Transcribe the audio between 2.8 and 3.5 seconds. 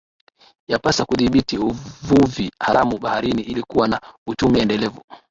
baharini